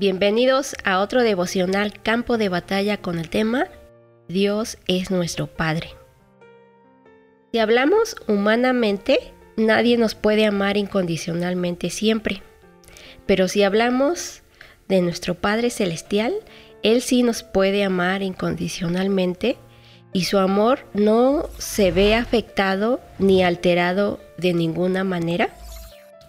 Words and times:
Bienvenidos 0.00 0.76
a 0.82 1.00
otro 1.00 1.22
devocional 1.22 1.92
Campo 2.02 2.38
de 2.38 2.48
Batalla 2.48 2.96
con 2.96 3.18
el 3.18 3.28
tema 3.28 3.66
Dios 4.28 4.78
es 4.86 5.10
nuestro 5.10 5.46
Padre. 5.46 5.90
Si 7.52 7.58
hablamos 7.58 8.16
humanamente, 8.26 9.18
nadie 9.58 9.98
nos 9.98 10.14
puede 10.14 10.46
amar 10.46 10.78
incondicionalmente 10.78 11.90
siempre. 11.90 12.40
Pero 13.26 13.46
si 13.46 13.62
hablamos 13.62 14.40
de 14.88 15.02
nuestro 15.02 15.34
Padre 15.34 15.68
Celestial, 15.68 16.32
Él 16.82 17.02
sí 17.02 17.22
nos 17.22 17.42
puede 17.42 17.84
amar 17.84 18.22
incondicionalmente 18.22 19.58
y 20.14 20.24
su 20.24 20.38
amor 20.38 20.78
no 20.94 21.50
se 21.58 21.92
ve 21.92 22.14
afectado 22.14 23.00
ni 23.18 23.42
alterado 23.42 24.18
de 24.38 24.54
ninguna 24.54 25.04
manera. 25.04 25.50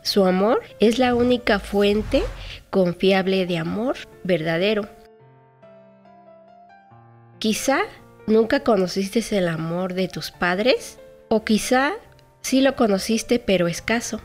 Su 0.04 0.26
amor 0.26 0.62
es 0.80 0.98
la 0.98 1.14
única 1.14 1.60
fuente 1.60 2.24
confiable 2.70 3.46
de 3.46 3.58
amor 3.58 3.98
verdadero. 4.24 4.90
Quizá 7.38 7.82
nunca 8.28 8.62
conociste 8.62 9.24
el 9.38 9.48
amor 9.48 9.94
de 9.94 10.08
tus 10.08 10.32
padres 10.32 11.00
o 11.30 11.44
quizá 11.44 11.94
sí 12.42 12.62
lo 12.62 12.76
conociste 12.76 13.40
pero 13.40 13.68
escaso. 13.68 14.22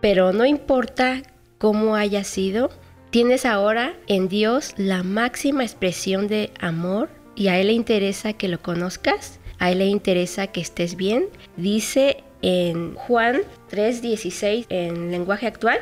Pero 0.00 0.32
no 0.32 0.44
importa 0.44 1.22
cómo 1.58 1.94
haya 1.94 2.24
sido, 2.24 2.70
tienes 3.10 3.46
ahora 3.46 3.94
en 4.06 4.28
Dios 4.28 4.74
la 4.76 5.02
máxima 5.02 5.62
expresión 5.62 6.26
de 6.26 6.50
amor 6.60 7.08
y 7.36 7.48
a 7.48 7.58
Él 7.58 7.68
le 7.68 7.72
interesa 7.72 8.32
que 8.32 8.48
lo 8.48 8.60
conozcas, 8.60 9.38
a 9.58 9.70
Él 9.70 9.78
le 9.78 9.86
interesa 9.86 10.48
que 10.48 10.60
estés 10.60 10.96
bien. 10.96 11.26
Dice 11.56 12.24
en 12.44 12.94
Juan 12.94 13.40
3:16 13.70 14.66
en 14.68 15.10
lenguaje 15.10 15.46
actual, 15.46 15.78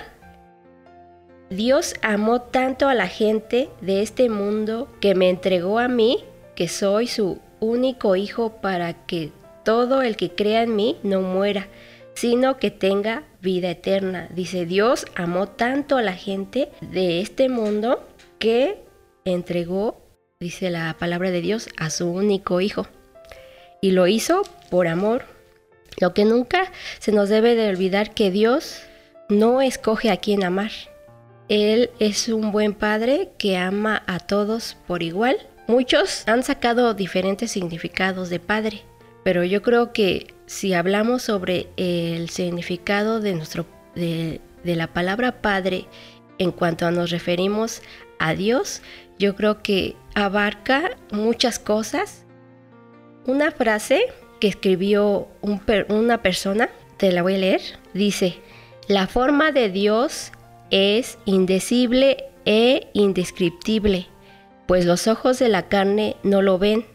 Dios 1.51 1.95
amó 2.03 2.41
tanto 2.41 2.89
a 2.89 2.95
la 2.95 3.09
gente 3.09 3.69
de 3.81 4.01
este 4.01 4.31
mundo 4.31 4.89
que 5.01 5.17
me 5.17 5.29
entregó 5.29 5.81
a 5.81 5.89
mí, 5.89 6.25
que 6.55 6.69
soy 6.69 7.09
su 7.09 7.41
único 7.59 8.15
hijo, 8.15 8.61
para 8.63 8.93
que 9.07 9.33
todo 9.65 10.03
el 10.03 10.17
que 10.17 10.31
crea 10.31 10.63
en 10.63 10.77
mí 10.77 10.97
no 11.03 11.21
muera, 11.21 11.67
sino 12.15 12.59
que 12.59 12.71
tenga 12.71 13.25
vida 13.41 13.71
eterna. 13.71 14.29
Dice, 14.33 14.65
Dios 14.65 15.07
amó 15.17 15.49
tanto 15.49 15.97
a 15.97 16.03
la 16.03 16.15
gente 16.15 16.69
de 16.81 17.21
este 17.21 17.49
mundo 17.49 18.07
que 18.39 18.85
entregó, 19.25 20.01
dice 20.39 20.71
la 20.71 20.95
palabra 20.97 21.33
de 21.33 21.41
Dios, 21.41 21.69
a 21.77 21.91
su 21.91 22.09
único 22.09 22.61
hijo. 22.61 22.87
Y 23.81 23.91
lo 23.91 24.07
hizo 24.07 24.43
por 24.71 24.87
amor. 24.87 25.32
Lo 26.01 26.15
que 26.15 26.25
nunca 26.25 26.71
se 26.99 27.13
nos 27.13 27.29
debe 27.29 27.55
de 27.55 27.69
olvidar 27.69 28.15
que 28.15 28.31
Dios 28.31 28.83
no 29.29 29.61
escoge 29.63 30.11
a 30.11 30.17
quién 30.17 30.45
amar. 30.45 30.71
Él 31.49 31.91
es 31.99 32.29
un 32.29 32.53
buen 32.53 32.75
padre 32.75 33.31
que 33.39 33.57
ama 33.57 34.03
a 34.07 34.19
todos 34.19 34.77
por 34.87 35.03
igual. 35.03 35.37
Muchos 35.67 36.27
han 36.27 36.43
sacado 36.43 36.95
diferentes 36.95 37.51
significados 37.51 38.31
de 38.31 38.41
padre, 38.41 38.83
pero 39.25 39.45
yo 39.45 39.63
creo 39.63 39.93
que 39.93 40.35
si 40.47 40.75
hablamos 40.75 41.23
sobre 41.23 41.69
el 41.77 42.31
significado 42.31 43.21
de, 43.21 43.35
nuestro, 43.35 43.67
de 43.95 44.41
la 44.65 44.87
palabra 44.89 45.41
padre 45.41 45.87
en 46.39 46.53
cuanto 46.53 46.87
a 46.87 46.91
nos 46.91 47.11
referimos 47.11 47.83
a 48.19 48.35
Dios, 48.35 48.83
yo 49.19 49.37
creo 49.37 49.63
que 49.63 49.97
abarca 50.15 50.97
muchas 51.11 51.59
cosas. 51.59 52.25
Una 53.27 53.53
frase 53.53 54.07
que 54.43 54.49
escribió 54.49 55.29
una 55.41 56.21
persona, 56.21 56.69
te 56.97 57.13
la 57.13 57.23
voy 57.23 57.37
a 57.37 57.39
leer, 57.39 57.61
dice, 57.95 58.41
la 58.89 59.07
forma 59.07 59.53
de 59.53 59.69
Dios 59.69 60.33
es 60.73 61.17
indecible 61.27 62.25
e 62.45 62.89
indescriptible, 62.93 64.09
pues 64.67 64.85
los 64.85 65.07
ojos 65.07 65.39
de 65.39 65.49
la 65.49 65.69
carne 65.69 66.17
no 66.25 66.43
lo 66.43 66.59
ven. 66.59 66.87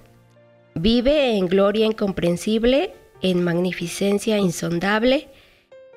Vive 0.75 1.37
en 1.37 1.47
gloria 1.47 1.85
incomprensible, 1.85 2.93
en 3.21 3.45
magnificencia 3.45 4.39
insondable, 4.39 5.29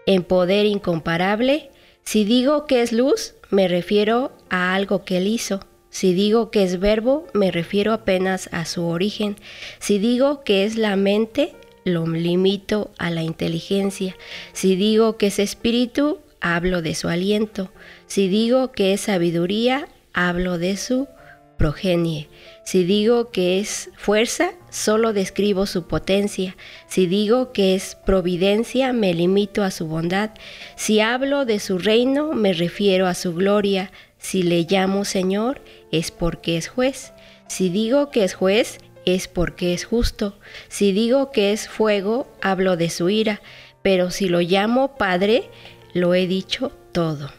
en 0.06 0.22
poder 0.22 0.66
incomparable. 0.66 1.72
Si 2.04 2.24
digo 2.24 2.66
que 2.66 2.80
es 2.80 2.92
luz, 2.92 3.34
me 3.50 3.66
refiero 3.66 4.30
a 4.50 4.72
algo 4.72 5.04
que 5.04 5.16
él 5.16 5.26
hizo. 5.26 5.58
Si 5.90 6.14
digo 6.14 6.50
que 6.50 6.62
es 6.62 6.78
verbo, 6.78 7.26
me 7.34 7.50
refiero 7.50 7.92
apenas 7.92 8.48
a 8.52 8.64
su 8.64 8.86
origen. 8.86 9.36
Si 9.80 9.98
digo 9.98 10.42
que 10.44 10.64
es 10.64 10.76
la 10.76 10.96
mente, 10.96 11.54
lo 11.84 12.06
limito 12.06 12.90
a 12.98 13.10
la 13.10 13.22
inteligencia. 13.22 14.16
Si 14.52 14.76
digo 14.76 15.16
que 15.16 15.28
es 15.28 15.38
espíritu, 15.38 16.20
hablo 16.40 16.82
de 16.82 16.94
su 16.94 17.08
aliento. 17.08 17.70
Si 18.06 18.28
digo 18.28 18.72
que 18.72 18.92
es 18.92 19.02
sabiduría, 19.02 19.88
hablo 20.12 20.58
de 20.58 20.76
su 20.76 21.08
progenie. 21.56 22.28
Si 22.64 22.84
digo 22.84 23.30
que 23.30 23.60
es 23.60 23.90
fuerza, 23.96 24.52
solo 24.70 25.12
describo 25.12 25.66
su 25.66 25.86
potencia. 25.86 26.56
Si 26.88 27.06
digo 27.06 27.52
que 27.52 27.74
es 27.74 27.96
providencia, 28.06 28.92
me 28.92 29.12
limito 29.12 29.62
a 29.62 29.70
su 29.70 29.86
bondad. 29.86 30.30
Si 30.76 31.00
hablo 31.00 31.44
de 31.44 31.58
su 31.58 31.78
reino, 31.78 32.32
me 32.32 32.52
refiero 32.52 33.06
a 33.06 33.14
su 33.14 33.34
gloria. 33.34 33.92
Si 34.18 34.42
le 34.42 34.66
llamo 34.68 35.04
Señor, 35.04 35.60
es 35.92 36.10
porque 36.10 36.56
es 36.56 36.68
juez. 36.68 37.12
Si 37.48 37.68
digo 37.68 38.10
que 38.10 38.24
es 38.24 38.34
juez, 38.34 38.78
es 39.04 39.28
porque 39.28 39.74
es 39.74 39.84
justo. 39.84 40.38
Si 40.68 40.92
digo 40.92 41.30
que 41.30 41.52
es 41.52 41.68
fuego, 41.68 42.26
hablo 42.40 42.76
de 42.76 42.90
su 42.90 43.08
ira. 43.10 43.40
Pero 43.82 44.10
si 44.10 44.28
lo 44.28 44.40
llamo 44.40 44.96
Padre, 44.96 45.50
lo 45.94 46.14
he 46.14 46.26
dicho 46.26 46.72
todo. 46.92 47.30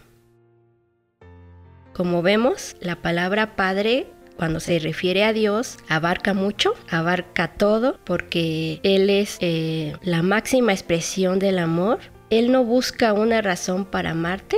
Como 1.93 2.21
vemos, 2.21 2.75
la 2.79 2.95
palabra 2.95 3.55
Padre 3.55 4.07
cuando 4.41 4.59
se 4.59 4.79
refiere 4.79 5.23
a 5.23 5.33
Dios, 5.33 5.77
abarca 5.87 6.33
mucho, 6.33 6.73
abarca 6.89 7.49
todo, 7.49 7.99
porque 8.03 8.79
Él 8.81 9.11
es 9.11 9.37
eh, 9.39 9.93
la 10.01 10.23
máxima 10.23 10.71
expresión 10.71 11.37
del 11.37 11.59
amor. 11.59 11.99
Él 12.31 12.51
no 12.51 12.63
busca 12.63 13.13
una 13.13 13.43
razón 13.43 13.85
para 13.85 14.09
amarte, 14.09 14.57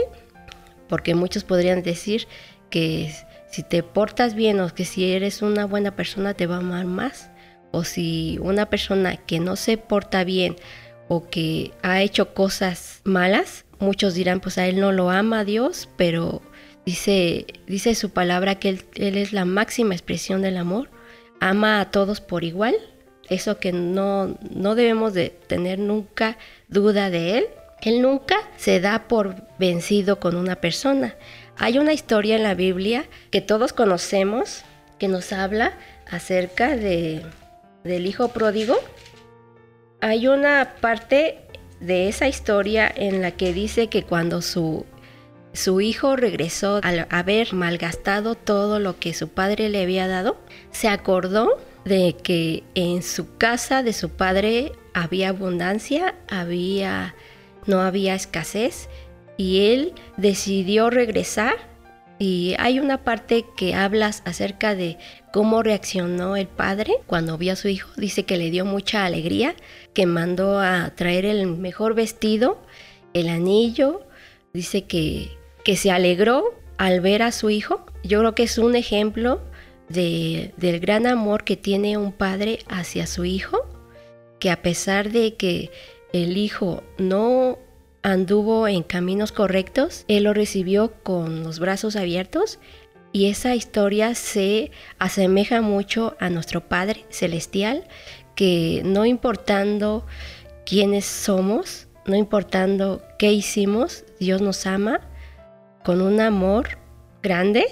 porque 0.88 1.16
muchos 1.16 1.44
podrían 1.44 1.84
decir 1.84 2.30
que 2.70 3.12
si 3.54 3.64
te 3.64 3.84
portas 3.84 4.36
bien 4.36 4.60
o 4.60 4.74
que 4.74 4.86
si 4.86 5.14
eres 5.14 5.42
una 5.42 5.66
buena 5.66 5.96
persona 5.96 6.34
te 6.34 6.48
va 6.48 6.56
a 6.56 6.60
amar 6.60 6.86
más, 6.86 7.30
o 7.72 7.84
si 7.84 8.38
una 8.42 8.68
persona 8.68 9.18
que 9.18 9.40
no 9.40 9.56
se 9.56 9.78
porta 9.78 10.24
bien 10.24 10.56
o 11.08 11.30
que 11.30 11.72
ha 11.82 12.02
hecho 12.02 12.34
cosas 12.34 13.02
malas, 13.04 13.66
Muchos 13.84 14.14
dirán, 14.14 14.40
pues 14.40 14.58
a 14.58 14.66
él 14.66 14.80
no 14.80 14.94
lo 14.94 15.10
ama 15.10 15.44
Dios, 15.44 15.90
pero 15.98 16.42
dice, 16.86 17.46
dice 17.68 17.96
su 17.96 18.12
palabra 18.12 18.56
que 18.56 18.70
él, 18.70 18.86
él 18.96 19.18
es 19.18 19.34
la 19.34 19.44
máxima 19.44 19.94
expresión 19.94 20.42
del 20.42 20.56
amor. 20.56 20.90
Ama 21.42 21.82
a 21.82 21.92
todos 21.92 22.22
por 22.22 22.46
igual. 22.46 22.76
Eso 23.28 23.60
que 23.60 23.74
no, 23.74 24.38
no 24.56 24.76
debemos 24.76 25.14
de 25.14 25.32
tener 25.48 25.80
nunca 25.80 26.38
duda 26.70 27.10
de 27.10 27.40
él. 27.40 27.46
Él 27.82 28.02
nunca 28.02 28.38
se 28.56 28.80
da 28.80 29.10
por 29.10 29.36
vencido 29.60 30.22
con 30.22 30.38
una 30.38 30.56
persona. 30.56 31.16
Hay 31.58 31.78
una 31.78 31.94
historia 31.94 32.36
en 32.36 32.44
la 32.44 32.56
Biblia 32.56 33.06
que 33.32 33.42
todos 33.42 33.74
conocemos 33.74 34.64
que 34.98 35.08
nos 35.08 35.32
habla 35.34 35.74
acerca 36.10 36.76
de, 36.76 37.24
del 37.84 38.08
hijo 38.08 38.30
pródigo. 38.30 38.76
Hay 40.02 40.28
una 40.28 40.76
parte 40.82 41.40
de 41.80 42.08
esa 42.08 42.28
historia 42.28 42.92
en 42.94 43.22
la 43.22 43.32
que 43.32 43.54
dice 43.54 43.88
que 43.88 44.04
cuando 44.04 44.42
su, 44.42 44.86
su 45.54 45.82
hijo 45.82 46.16
regresó 46.16 46.80
al 46.84 47.08
haber 47.10 47.54
malgastado 47.54 48.36
todo 48.36 48.80
lo 48.80 49.00
que 49.00 49.14
su 49.14 49.30
padre 49.30 49.70
le 49.70 49.84
había 49.84 50.08
dado, 50.08 50.38
se 50.72 50.88
acordó 50.88 51.58
de 51.86 52.16
que 52.22 52.64
en 52.76 53.04
su 53.04 53.38
casa 53.38 53.84
de 53.84 53.94
su 53.94 54.10
padre 54.10 54.72
había 54.94 55.30
abundancia, 55.30 56.16
había 56.30 57.14
no 57.66 57.82
había 57.82 58.16
escasez 58.16 58.90
y 59.38 59.68
él 59.72 59.94
decidió 60.18 60.90
regresar 60.90 61.56
y 62.20 62.56
hay 62.60 62.80
una 62.80 63.04
parte 63.04 63.46
que 63.58 63.76
hablas 63.76 64.22
acerca 64.26 64.76
de 64.76 64.98
cómo 65.34 65.64
reaccionó 65.64 66.36
el 66.36 66.48
padre 66.48 66.94
cuando 67.08 67.38
vio 67.38 67.54
a 67.54 67.58
su 67.58 67.68
hijo. 67.68 67.90
Dice 67.98 68.24
que 68.24 68.38
le 68.38 68.52
dio 68.52 68.66
mucha 68.66 69.06
alegría, 69.06 69.56
que 69.94 70.06
mandó 70.06 70.60
a 70.60 70.92
traer 70.96 71.26
el 71.26 71.48
mejor 71.48 71.96
vestido, 71.96 72.62
el 73.14 73.30
anillo. 73.30 74.08
Dice 74.54 74.84
que, 74.84 75.32
que 75.66 75.76
se 75.76 75.92
alegró 75.92 76.54
al 76.78 77.02
ver 77.02 77.24
a 77.24 77.32
su 77.32 77.50
hijo. 77.50 77.86
Yo 78.04 78.20
creo 78.20 78.36
que 78.36 78.44
es 78.44 78.58
un 78.58 78.76
ejemplo 78.76 79.42
de, 79.90 80.54
del 80.58 80.80
gran 80.80 81.08
amor 81.08 81.44
que 81.44 81.58
tiene 81.58 81.98
un 81.98 82.14
padre 82.14 82.60
hacia 82.70 83.08
su 83.08 83.26
hijo, 83.26 83.66
que 84.40 84.52
a 84.52 84.62
pesar 84.62 85.12
de 85.12 85.36
que 85.36 85.72
el 86.14 86.38
hijo 86.38 86.84
no 86.98 87.58
anduvo 88.04 88.68
en 88.68 88.84
caminos 88.84 89.32
correctos, 89.32 90.06
él 90.08 90.26
lo 90.26 90.34
recibió 90.34 90.94
con 91.04 91.44
los 91.44 91.60
brazos 91.60 91.96
abiertos 91.96 92.60
y 93.12 93.30
esa 93.30 93.56
historia 93.56 94.16
se 94.16 94.72
asemeja 95.00 95.62
mucho 95.62 96.16
a 96.20 96.30
nuestro 96.30 96.68
Padre 96.68 97.06
Celestial, 97.10 97.86
que 98.36 98.82
no 98.86 99.06
importando 99.06 100.06
quiénes 100.66 101.06
somos, 101.06 101.88
no 102.06 102.16
importando 102.16 103.02
qué 103.18 103.32
hicimos, 103.32 104.04
Dios 104.20 104.42
nos 104.42 104.66
ama 104.66 105.02
con 105.84 106.02
un 106.02 106.20
amor 106.20 106.78
grande 107.22 107.66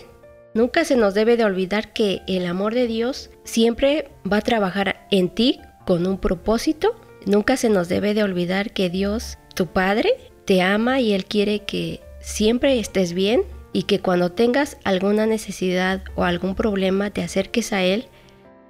Nunca 0.54 0.84
se 0.84 0.98
nos 0.98 1.14
debe 1.14 1.38
de 1.38 1.46
olvidar 1.46 1.94
que 1.94 2.22
el 2.28 2.46
amor 2.46 2.74
de 2.74 2.88
Dios 2.88 3.30
siempre 3.46 4.10
va 4.30 4.38
a 4.38 4.42
trabajar 4.42 5.08
en 5.10 5.30
ti 5.30 5.62
con 5.86 6.06
un 6.06 6.18
propósito. 6.18 7.00
Nunca 7.26 7.56
se 7.56 7.70
nos 7.70 7.88
debe 7.88 8.14
de 8.14 8.24
olvidar 8.24 8.74
que 8.74 8.90
Dios, 8.90 9.38
tu 9.62 9.68
Padre, 9.68 10.16
te 10.46 10.64
ama 10.64 11.02
y 11.02 11.14
Él 11.14 11.26
quiere 11.26 11.60
que 11.60 12.00
siempre 12.20 12.80
estés 12.80 13.14
bien 13.14 13.44
y 13.74 13.84
que 13.84 14.00
cuando 14.00 14.32
tengas 14.32 14.80
alguna 14.84 15.28
necesidad 15.28 16.02
o 16.16 16.24
algún 16.24 16.56
problema 16.56 17.12
te 17.12 17.22
acerques 17.22 17.72
a 17.72 17.84
Él 17.84 18.08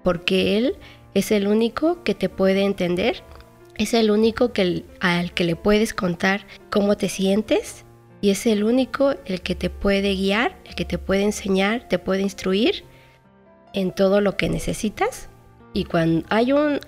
porque 0.03 0.57
Él 0.57 0.75
es 1.13 1.31
el 1.31 1.47
único 1.47 2.03
que 2.03 2.13
te 2.13 2.27
puede 2.27 2.63
entender, 2.63 3.23
es 3.77 3.93
el 3.93 4.11
único 4.11 4.51
que, 4.51 4.83
al 4.99 5.33
que 5.33 5.45
le 5.45 5.55
puedes 5.55 5.93
contar 5.93 6.45
cómo 6.69 6.97
te 6.97 7.07
sientes 7.07 7.85
y 8.19 8.31
es 8.31 8.45
el 8.45 8.65
único 8.65 9.15
el 9.25 9.39
que 9.39 9.55
te 9.55 9.69
puede 9.69 10.13
guiar, 10.15 10.57
el 10.65 10.75
que 10.75 10.83
te 10.83 10.97
puede 10.97 11.23
enseñar, 11.23 11.87
te 11.87 11.99
puede 11.99 12.21
instruir 12.21 12.83
en 13.73 13.93
todo 13.93 14.19
lo 14.19 14.35
que 14.35 14.49
necesitas. 14.49 15.29
Y 15.73 15.85
cuando 15.85 16.27
hay 16.27 16.51
un, 16.51 16.81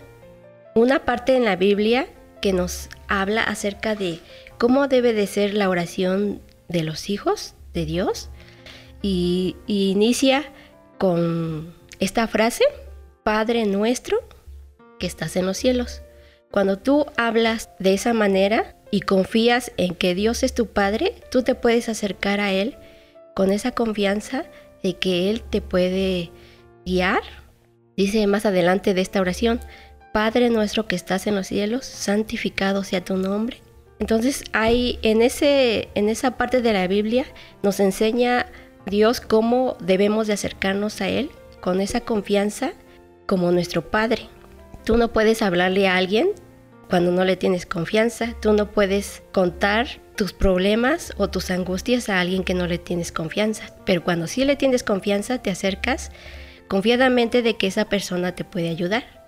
una 0.75 1.05
parte 1.05 1.37
en 1.37 1.45
la 1.45 1.55
Biblia 1.55 2.07
que 2.41 2.51
nos 2.51 2.89
habla 3.07 3.43
acerca 3.43 3.95
de 3.95 4.19
cómo 4.57 4.87
debe 4.87 5.13
de 5.13 5.27
ser 5.27 5.53
la 5.53 5.69
oración 5.69 6.41
de 6.67 6.83
los 6.83 7.09
hijos 7.09 7.55
de 7.73 7.85
Dios 7.85 8.29
y, 9.01 9.55
y 9.67 9.89
inicia 9.91 10.43
con 10.97 11.73
esta 11.99 12.27
frase, 12.27 12.63
Padre 13.23 13.65
nuestro 13.65 14.19
que 14.99 15.07
estás 15.07 15.35
en 15.35 15.45
los 15.45 15.57
cielos. 15.57 16.01
Cuando 16.51 16.77
tú 16.77 17.05
hablas 17.17 17.69
de 17.79 17.93
esa 17.93 18.13
manera 18.13 18.75
y 18.91 19.01
confías 19.01 19.71
en 19.77 19.95
que 19.95 20.13
Dios 20.13 20.43
es 20.43 20.53
tu 20.53 20.67
Padre, 20.67 21.15
tú 21.31 21.41
te 21.41 21.55
puedes 21.55 21.89
acercar 21.89 22.39
a 22.39 22.51
Él 22.51 22.77
con 23.35 23.51
esa 23.51 23.71
confianza 23.71 24.45
de 24.83 24.95
que 24.97 25.29
Él 25.29 25.41
te 25.41 25.61
puede 25.61 26.31
guiar. 26.85 27.21
Dice 27.97 28.27
más 28.27 28.45
adelante 28.45 28.93
de 28.93 29.01
esta 29.01 29.19
oración, 29.19 29.61
Padre 30.13 30.51
nuestro 30.51 30.87
que 30.87 30.95
estás 30.95 31.25
en 31.25 31.33
los 31.33 31.47
cielos, 31.47 31.85
santificado 31.85 32.83
sea 32.83 33.03
tu 33.03 33.17
nombre. 33.17 33.57
Entonces 33.97 34.43
hay 34.53 34.99
en, 35.01 35.23
ese, 35.23 35.89
en 35.95 36.07
esa 36.07 36.37
parte 36.37 36.61
de 36.61 36.71
la 36.71 36.87
Biblia 36.87 37.25
nos 37.63 37.79
enseña 37.79 38.45
Dios 38.85 39.21
cómo 39.21 39.75
debemos 39.81 40.27
de 40.27 40.33
acercarnos 40.33 41.01
a 41.01 41.09
Él 41.09 41.31
con 41.61 41.81
esa 41.81 42.01
confianza 42.01 42.73
como 43.25 43.51
nuestro 43.51 43.89
Padre. 43.89 44.27
Tú 44.85 44.97
no 44.97 45.11
puedes 45.11 45.41
hablarle 45.41 45.87
a 45.87 45.97
alguien 45.97 46.29
cuando 46.91 47.11
no 47.11 47.25
le 47.25 47.35
tienes 47.35 47.65
confianza. 47.65 48.35
Tú 48.39 48.53
no 48.53 48.69
puedes 48.69 49.23
contar 49.31 49.87
tus 50.15 50.31
problemas 50.31 51.13
o 51.17 51.27
tus 51.27 51.49
angustias 51.49 52.07
a 52.09 52.19
alguien 52.19 52.43
que 52.43 52.53
no 52.53 52.67
le 52.67 52.77
tienes 52.77 53.11
confianza. 53.11 53.75
Pero 53.83 54.03
cuando 54.03 54.27
sí 54.27 54.45
le 54.45 54.57
tienes 54.57 54.83
confianza, 54.83 55.41
te 55.41 55.49
acercas 55.49 56.11
confiadamente 56.67 57.41
de 57.41 57.55
que 57.55 57.65
esa 57.65 57.85
persona 57.85 58.35
te 58.35 58.43
puede 58.43 58.69
ayudar. 58.69 59.22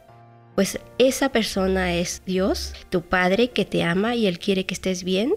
Pues 0.56 0.80
esa 0.98 1.30
persona 1.30 1.96
es 1.96 2.24
Dios, 2.26 2.74
tu 2.90 3.02
Padre 3.02 3.50
que 3.50 3.66
te 3.66 3.84
ama 3.84 4.16
y 4.16 4.26
Él 4.26 4.40
quiere 4.40 4.66
que 4.66 4.74
estés 4.74 5.04
bien. 5.04 5.36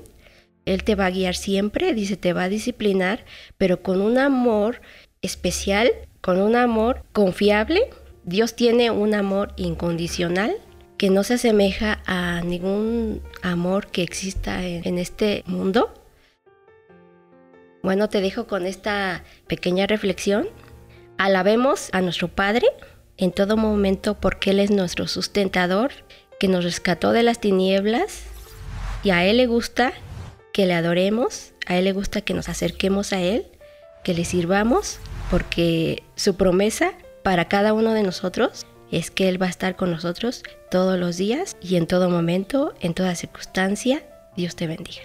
Él 0.64 0.84
te 0.84 0.94
va 0.94 1.06
a 1.06 1.10
guiar 1.10 1.34
siempre, 1.34 1.92
dice, 1.94 2.16
te 2.16 2.32
va 2.32 2.44
a 2.44 2.48
disciplinar, 2.48 3.24
pero 3.56 3.82
con 3.82 4.00
un 4.00 4.18
amor 4.18 4.80
especial, 5.22 5.90
con 6.20 6.40
un 6.40 6.56
amor 6.56 7.04
confiable 7.12 7.90
Dios 8.28 8.54
tiene 8.54 8.90
un 8.90 9.14
amor 9.14 9.54
incondicional 9.56 10.54
que 10.98 11.08
no 11.08 11.24
se 11.24 11.34
asemeja 11.34 12.02
a 12.04 12.42
ningún 12.42 13.22
amor 13.40 13.86
que 13.86 14.02
exista 14.02 14.66
en, 14.66 14.98
este 14.98 15.44
mundo. 15.46 15.94
Bueno, 17.82 18.10
te 18.10 18.20
dejo 18.20 18.46
con 18.46 18.66
esta 18.66 19.24
pequeña 19.46 19.86
reflexión. 19.86 20.46
Alabemos 21.16 21.88
a 21.92 22.02
nuestro 22.02 22.28
Padre 22.28 22.66
en 23.18 23.32
todo 23.32 23.56
momento 23.56 24.14
porque 24.14 24.50
Él 24.50 24.60
es 24.60 24.70
nuestro 24.70 25.06
sustentador, 25.08 25.92
que 26.40 26.48
nos 26.48 26.64
rescató 26.64 27.12
de 27.12 27.24
las 27.24 27.40
tinieblas 27.40 28.22
y 29.02 29.10
a 29.10 29.24
Él 29.24 29.38
le 29.38 29.46
gusta 29.46 29.92
que 30.52 30.66
le 30.66 30.74
adoremos, 30.74 31.52
a 31.66 31.76
Él 31.76 31.84
le 31.84 31.92
gusta 31.92 32.20
que 32.20 32.34
nos 32.34 32.48
acerquemos 32.48 33.12
a 33.12 33.20
Él, 33.20 33.46
que 34.04 34.14
le 34.14 34.24
sirvamos, 34.24 34.98
porque 35.30 36.02
su 36.14 36.36
promesa 36.36 36.92
para 37.22 37.48
cada 37.48 37.72
uno 37.72 37.92
de 37.92 38.02
nosotros 38.02 38.66
es 38.90 39.10
que 39.10 39.28
Él 39.28 39.40
va 39.40 39.46
a 39.46 39.50
estar 39.50 39.76
con 39.76 39.90
nosotros 39.90 40.42
todos 40.70 40.98
los 40.98 41.16
días 41.16 41.56
y 41.60 41.76
en 41.76 41.86
todo 41.86 42.08
momento, 42.08 42.74
en 42.80 42.94
toda 42.94 43.14
circunstancia. 43.14 44.02
Dios 44.36 44.56
te 44.56 44.66
bendiga. 44.66 45.02